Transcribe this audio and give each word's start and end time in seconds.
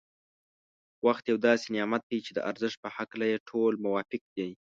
وخت 1.05 1.23
یو 1.31 1.37
داسې 1.47 1.65
نعمت 1.75 2.01
دی 2.09 2.19
چي 2.25 2.31
د 2.33 2.39
ارزښت 2.49 2.77
په 2.83 2.89
هکله 2.97 3.25
يې 3.31 3.37
ټول 3.49 3.73
موافق 3.85 4.21
دی. 4.37 4.49